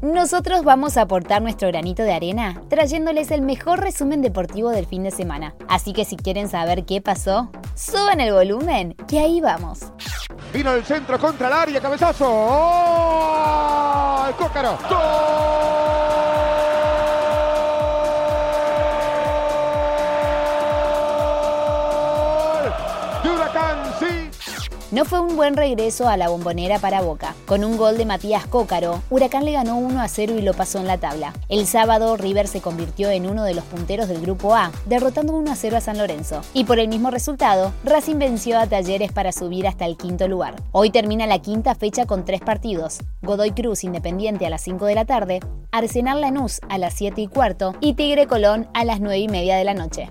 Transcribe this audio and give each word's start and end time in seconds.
Nosotros 0.00 0.62
vamos 0.62 0.96
a 0.96 1.02
aportar 1.02 1.42
nuestro 1.42 1.66
granito 1.68 2.04
de 2.04 2.12
arena 2.12 2.62
trayéndoles 2.68 3.32
el 3.32 3.42
mejor 3.42 3.80
resumen 3.80 4.22
deportivo 4.22 4.70
del 4.70 4.86
fin 4.86 5.02
de 5.02 5.10
semana. 5.10 5.56
Así 5.68 5.92
que 5.92 6.04
si 6.04 6.16
quieren 6.16 6.48
saber 6.48 6.84
qué 6.84 7.00
pasó, 7.00 7.50
suban 7.74 8.20
el 8.20 8.32
volumen, 8.32 8.94
que 9.08 9.18
ahí 9.18 9.40
vamos. 9.40 9.80
Vino 10.52 10.72
el 10.72 10.84
centro 10.84 11.18
contra 11.18 11.48
el 11.48 11.52
área, 11.52 11.80
cabezazo. 11.80 12.26
¡Oh! 12.28 14.24
¡El 14.28 14.34
Cócaro! 14.36 14.78
No 24.90 25.04
fue 25.04 25.20
un 25.20 25.36
buen 25.36 25.54
regreso 25.54 26.08
a 26.08 26.16
la 26.16 26.30
bombonera 26.30 26.78
para 26.78 27.02
Boca. 27.02 27.34
Con 27.44 27.62
un 27.62 27.76
gol 27.76 27.98
de 27.98 28.06
Matías 28.06 28.46
Cócaro, 28.46 29.02
Huracán 29.10 29.44
le 29.44 29.52
ganó 29.52 29.76
1 29.76 30.00
a 30.00 30.08
0 30.08 30.36
y 30.38 30.40
lo 30.40 30.54
pasó 30.54 30.78
en 30.78 30.86
la 30.86 30.96
tabla. 30.96 31.34
El 31.50 31.66
sábado, 31.66 32.16
River 32.16 32.48
se 32.48 32.62
convirtió 32.62 33.10
en 33.10 33.28
uno 33.28 33.44
de 33.44 33.52
los 33.52 33.64
punteros 33.64 34.08
del 34.08 34.22
grupo 34.22 34.54
A, 34.54 34.72
derrotando 34.86 35.34
1 35.34 35.52
a 35.52 35.56
0 35.56 35.76
a 35.76 35.80
San 35.82 35.98
Lorenzo. 35.98 36.40
Y 36.54 36.64
por 36.64 36.78
el 36.78 36.88
mismo 36.88 37.10
resultado, 37.10 37.74
Racing 37.84 38.18
venció 38.18 38.58
a 38.58 38.66
Talleres 38.66 39.12
para 39.12 39.30
subir 39.30 39.68
hasta 39.68 39.84
el 39.84 39.98
quinto 39.98 40.26
lugar. 40.26 40.54
Hoy 40.72 40.88
termina 40.88 41.26
la 41.26 41.40
quinta 41.40 41.74
fecha 41.74 42.06
con 42.06 42.24
tres 42.24 42.40
partidos. 42.40 43.00
Godoy 43.20 43.50
Cruz 43.50 43.84
Independiente 43.84 44.46
a 44.46 44.50
las 44.50 44.62
5 44.62 44.86
de 44.86 44.94
la 44.94 45.04
tarde, 45.04 45.40
Arsenal 45.70 46.22
Lanús 46.22 46.62
a 46.70 46.78
las 46.78 46.94
7 46.94 47.20
y 47.20 47.26
cuarto 47.26 47.74
y 47.80 47.92
Tigre 47.92 48.26
Colón 48.26 48.68
a 48.72 48.86
las 48.86 49.00
9 49.00 49.18
y 49.18 49.28
media 49.28 49.56
de 49.56 49.64
la 49.64 49.74
noche. 49.74 50.08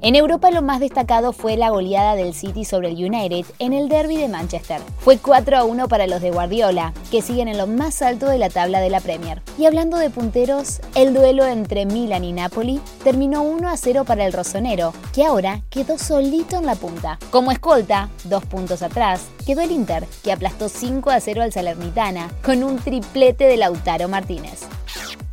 En 0.00 0.14
Europa 0.14 0.52
lo 0.52 0.62
más 0.62 0.78
destacado 0.78 1.32
fue 1.32 1.56
la 1.56 1.70
goleada 1.70 2.14
del 2.14 2.32
City 2.32 2.64
sobre 2.64 2.90
el 2.90 3.04
United 3.04 3.44
en 3.58 3.72
el 3.72 3.88
derby 3.88 4.16
de 4.16 4.28
Manchester. 4.28 4.80
Fue 5.00 5.18
4 5.18 5.56
a 5.56 5.64
1 5.64 5.88
para 5.88 6.06
los 6.06 6.22
de 6.22 6.30
Guardiola, 6.30 6.92
que 7.10 7.20
siguen 7.20 7.48
en 7.48 7.58
lo 7.58 7.66
más 7.66 8.00
alto 8.00 8.26
de 8.26 8.38
la 8.38 8.48
tabla 8.48 8.78
de 8.78 8.90
la 8.90 9.00
Premier. 9.00 9.42
Y 9.58 9.66
hablando 9.66 9.96
de 9.96 10.10
punteros, 10.10 10.80
el 10.94 11.14
duelo 11.14 11.46
entre 11.46 11.84
Milan 11.84 12.22
y 12.22 12.32
Napoli 12.32 12.80
terminó 13.02 13.42
1 13.42 13.68
a 13.68 13.76
0 13.76 14.04
para 14.04 14.24
el 14.24 14.32
rosonero, 14.32 14.92
que 15.12 15.24
ahora 15.24 15.62
quedó 15.68 15.98
solito 15.98 16.56
en 16.56 16.66
la 16.66 16.76
punta. 16.76 17.18
Como 17.30 17.50
escolta, 17.50 18.08
dos 18.22 18.44
puntos 18.44 18.82
atrás, 18.82 19.26
quedó 19.44 19.62
el 19.62 19.72
Inter, 19.72 20.06
que 20.22 20.30
aplastó 20.30 20.68
5 20.68 21.10
a 21.10 21.18
0 21.18 21.42
al 21.42 21.52
Salernitana 21.52 22.30
con 22.44 22.62
un 22.62 22.78
triplete 22.78 23.44
de 23.44 23.56
Lautaro 23.56 24.08
Martínez. 24.08 24.68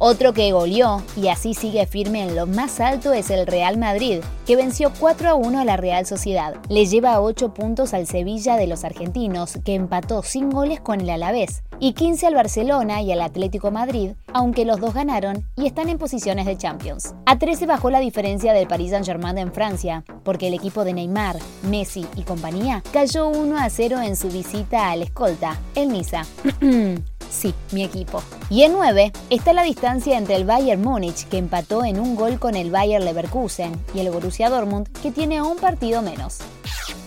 Otro 0.07 0.33
que 0.33 0.51
goleó 0.51 1.01
y 1.17 1.29
así 1.29 1.55
sigue 1.55 1.87
firme 1.87 2.21
en 2.21 2.35
lo 2.35 2.45
más 2.45 2.79
alto 2.79 3.11
es 3.11 3.31
el 3.31 3.47
Real 3.47 3.79
Madrid, 3.79 4.19
que 4.45 4.55
venció 4.55 4.91
4 4.99 5.29
a 5.29 5.33
1 5.33 5.59
a 5.59 5.65
la 5.65 5.77
Real 5.77 6.05
Sociedad. 6.05 6.53
Le 6.69 6.85
lleva 6.85 7.19
8 7.19 7.55
puntos 7.55 7.95
al 7.95 8.05
Sevilla 8.05 8.55
de 8.55 8.67
los 8.67 8.83
argentinos, 8.83 9.57
que 9.65 9.73
empató 9.73 10.21
sin 10.21 10.51
goles 10.51 10.79
con 10.79 11.01
el 11.01 11.09
Alavés, 11.09 11.63
y 11.79 11.93
15 11.93 12.27
al 12.27 12.35
Barcelona 12.35 13.01
y 13.01 13.11
al 13.13 13.21
Atlético 13.21 13.71
Madrid, 13.71 14.11
aunque 14.31 14.63
los 14.63 14.79
dos 14.79 14.93
ganaron 14.93 15.49
y 15.55 15.65
están 15.65 15.89
en 15.89 15.97
posiciones 15.97 16.45
de 16.45 16.55
Champions. 16.55 17.15
A 17.25 17.39
13 17.39 17.65
bajó 17.65 17.89
la 17.89 17.99
diferencia 17.99 18.53
del 18.53 18.67
Paris 18.67 18.91
Saint-Germain 18.91 19.39
en 19.39 19.53
Francia, 19.53 20.03
porque 20.23 20.49
el 20.49 20.53
equipo 20.53 20.83
de 20.83 20.93
Neymar, 20.93 21.37
Messi 21.63 22.05
y 22.15 22.21
compañía 22.21 22.83
cayó 22.93 23.27
1 23.27 23.57
a 23.57 23.67
0 23.71 24.01
en 24.01 24.15
su 24.15 24.27
visita 24.27 24.91
al 24.91 25.01
escolta, 25.01 25.59
el 25.73 25.89
Niza. 25.89 26.27
Sí, 27.35 27.53
mi 27.71 27.83
equipo. 27.83 28.23
Y 28.49 28.63
en 28.63 28.71
9 28.71 29.11
está 29.29 29.51
la 29.51 29.63
distancia 29.63 30.17
entre 30.17 30.35
el 30.35 30.45
Bayern 30.45 30.81
Múnich, 30.81 31.27
que 31.27 31.37
empató 31.37 31.83
en 31.83 31.99
un 31.99 32.15
gol 32.15 32.39
con 32.39 32.55
el 32.55 32.71
Bayern 32.71 33.03
Leverkusen, 33.03 33.77
y 33.93 33.99
el 33.99 34.09
Borussia 34.09 34.49
Dortmund, 34.49 34.87
que 35.01 35.11
tiene 35.11 35.41
un 35.41 35.57
partido 35.57 36.01
menos. 36.01 36.39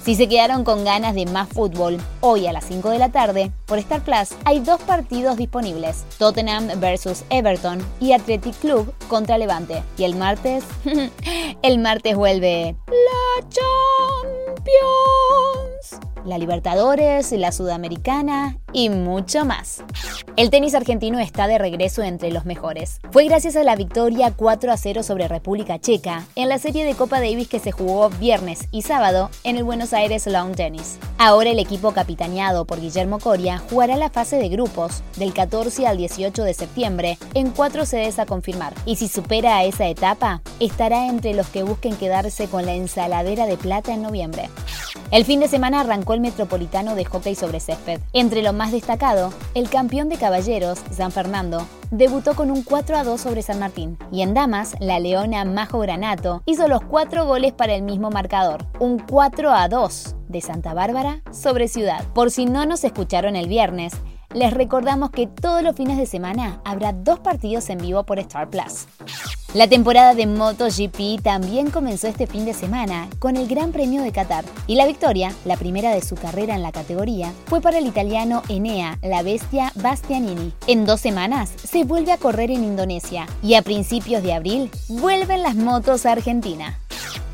Si 0.04 0.14
se 0.14 0.28
quedaron 0.28 0.64
con 0.64 0.84
ganas 0.84 1.14
de 1.14 1.24
más 1.26 1.48
fútbol, 1.48 1.98
hoy 2.20 2.46
a 2.46 2.52
las 2.52 2.66
5 2.66 2.90
de 2.90 2.98
la 2.98 3.10
tarde, 3.10 3.50
por 3.64 3.78
Star 3.78 4.02
Plus, 4.02 4.36
hay 4.44 4.60
dos 4.60 4.80
partidos 4.82 5.38
disponibles: 5.38 6.04
Tottenham 6.18 6.68
versus 6.78 7.24
Everton 7.30 7.82
y 7.98 8.12
Athletic 8.12 8.54
Club 8.56 8.92
contra 9.08 9.38
Levante. 9.38 9.82
Y 9.96 10.04
el 10.04 10.14
martes, 10.14 10.64
el 11.62 11.78
martes 11.78 12.16
vuelve 12.16 12.76
la 12.86 13.48
Champions 13.48 15.07
la 16.28 16.38
Libertadores, 16.38 17.32
la 17.32 17.52
Sudamericana 17.52 18.58
y 18.72 18.90
mucho 18.90 19.44
más. 19.44 19.82
El 20.36 20.50
tenis 20.50 20.74
argentino 20.74 21.18
está 21.18 21.48
de 21.48 21.58
regreso 21.58 22.02
entre 22.02 22.30
los 22.30 22.44
mejores. 22.44 23.00
Fue 23.10 23.24
gracias 23.24 23.56
a 23.56 23.64
la 23.64 23.76
victoria 23.76 24.32
4 24.36 24.70
a 24.70 24.76
0 24.76 25.02
sobre 25.02 25.26
República 25.26 25.78
Checa 25.80 26.26
en 26.36 26.48
la 26.48 26.58
serie 26.58 26.84
de 26.84 26.94
Copa 26.94 27.20
Davis 27.20 27.48
que 27.48 27.58
se 27.58 27.72
jugó 27.72 28.10
viernes 28.10 28.68
y 28.70 28.82
sábado 28.82 29.30
en 29.42 29.56
el 29.56 29.64
Buenos 29.64 29.92
Aires 29.92 30.26
Lawn 30.26 30.54
Tennis. 30.54 30.98
Ahora 31.18 31.50
el 31.50 31.58
equipo 31.58 31.92
capitaneado 31.92 32.64
por 32.64 32.80
Guillermo 32.80 33.18
Coria 33.18 33.58
jugará 33.70 33.96
la 33.96 34.10
fase 34.10 34.36
de 34.36 34.48
grupos 34.48 35.02
del 35.16 35.32
14 35.32 35.86
al 35.86 35.96
18 35.96 36.44
de 36.44 36.54
septiembre 36.54 37.18
en 37.34 37.50
cuatro 37.50 37.86
sedes 37.86 38.18
a 38.18 38.26
confirmar. 38.26 38.74
Y 38.86 38.96
si 38.96 39.08
supera 39.08 39.56
a 39.56 39.64
esa 39.64 39.86
etapa, 39.88 40.42
estará 40.60 41.06
entre 41.06 41.34
los 41.34 41.48
que 41.48 41.62
busquen 41.62 41.96
quedarse 41.96 42.46
con 42.46 42.66
la 42.66 42.74
ensaladera 42.74 43.46
de 43.46 43.56
plata 43.56 43.92
en 43.92 44.02
noviembre. 44.02 44.48
El 45.10 45.24
fin 45.24 45.40
de 45.40 45.48
semana 45.48 45.80
arrancó 45.80 46.12
el 46.12 46.20
Metropolitano 46.20 46.94
de 46.94 47.06
Hockey 47.06 47.34
sobre 47.34 47.60
césped. 47.60 47.98
Entre 48.12 48.42
lo 48.42 48.52
más 48.52 48.72
destacado, 48.72 49.32
el 49.54 49.70
campeón 49.70 50.10
de 50.10 50.18
caballeros, 50.18 50.80
San 50.90 51.12
Fernando, 51.12 51.66
debutó 51.90 52.36
con 52.36 52.50
un 52.50 52.62
4 52.62 52.94
a 52.94 53.04
2 53.04 53.18
sobre 53.18 53.40
San 53.40 53.58
Martín. 53.58 53.96
Y 54.12 54.20
en 54.20 54.34
damas, 54.34 54.74
la 54.80 55.00
leona 55.00 55.46
Majo 55.46 55.78
Granato 55.78 56.42
hizo 56.44 56.68
los 56.68 56.82
cuatro 56.82 57.24
goles 57.24 57.54
para 57.54 57.74
el 57.74 57.82
mismo 57.82 58.10
marcador, 58.10 58.66
un 58.80 58.98
4 58.98 59.50
a 59.50 59.66
2 59.68 60.16
de 60.28 60.42
Santa 60.42 60.74
Bárbara 60.74 61.22
sobre 61.32 61.68
Ciudad. 61.68 62.04
Por 62.12 62.30
si 62.30 62.44
no 62.44 62.66
nos 62.66 62.84
escucharon 62.84 63.34
el 63.34 63.48
viernes, 63.48 63.94
les 64.34 64.52
recordamos 64.52 65.10
que 65.10 65.26
todos 65.26 65.62
los 65.62 65.74
fines 65.74 65.96
de 65.96 66.04
semana 66.04 66.60
habrá 66.66 66.92
dos 66.92 67.18
partidos 67.20 67.70
en 67.70 67.78
vivo 67.78 68.02
por 68.02 68.18
Star 68.18 68.50
Plus. 68.50 68.86
La 69.54 69.66
temporada 69.66 70.14
de 70.14 70.26
MotoGP 70.26 71.22
también 71.22 71.70
comenzó 71.70 72.06
este 72.06 72.26
fin 72.26 72.44
de 72.44 72.52
semana 72.52 73.08
con 73.18 73.34
el 73.38 73.48
Gran 73.48 73.72
Premio 73.72 74.02
de 74.02 74.12
Qatar 74.12 74.44
y 74.66 74.74
la 74.74 74.86
victoria, 74.86 75.32
la 75.46 75.56
primera 75.56 75.90
de 75.90 76.02
su 76.02 76.16
carrera 76.16 76.54
en 76.54 76.62
la 76.62 76.70
categoría, 76.70 77.32
fue 77.46 77.62
para 77.62 77.78
el 77.78 77.86
italiano 77.86 78.42
Enea, 78.50 78.98
la 79.02 79.22
bestia 79.22 79.72
Bastianini. 79.76 80.52
En 80.66 80.84
dos 80.84 81.00
semanas 81.00 81.50
se 81.64 81.84
vuelve 81.84 82.12
a 82.12 82.18
correr 82.18 82.50
en 82.50 82.62
Indonesia 82.62 83.26
y 83.42 83.54
a 83.54 83.62
principios 83.62 84.22
de 84.22 84.34
abril 84.34 84.70
vuelven 84.86 85.42
las 85.42 85.54
motos 85.54 86.04
a 86.04 86.12
Argentina. 86.12 86.78